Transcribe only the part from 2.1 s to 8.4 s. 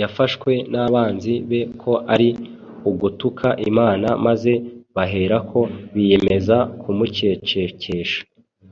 ari ugutuka Imana maze baherako biyemeza kumucecekesha.